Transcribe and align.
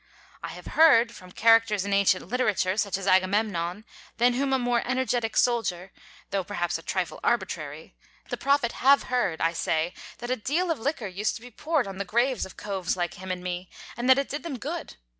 I 0.41 0.47
have 0.47 0.65
heard, 0.73 1.11
from 1.11 1.31
characters 1.31 1.85
in 1.85 1.93
ancient 1.93 2.27
literature, 2.27 2.75
such 2.75 2.97
as 2.97 3.05
Agamemnon—than 3.05 4.33
whom 4.33 4.51
a 4.51 4.57
more 4.57 4.81
energetic 4.83 5.37
soldier, 5.37 5.91
though 6.31 6.43
perhaps 6.43 6.79
a 6.79 6.81
trifle 6.81 7.19
arbitrary—the 7.23 8.37
Prophet 8.37 8.71
have 8.71 9.03
heard, 9.13 9.41
I 9.41 9.53
say, 9.53 9.93
that 10.17 10.31
a 10.31 10.35
deal 10.35 10.71
of 10.71 10.79
liquor 10.79 11.05
used 11.05 11.35
to 11.35 11.41
be 11.43 11.51
poured 11.51 11.85
on 11.85 11.99
the 11.99 12.03
graves 12.03 12.47
of 12.47 12.57
coves 12.57 12.97
like 12.97 13.13
him 13.13 13.29
and 13.29 13.43
me, 13.43 13.69
and 13.95 14.09
that 14.09 14.17
it 14.17 14.29
did 14.29 14.41
them 14.41 14.57
good. 14.57 14.95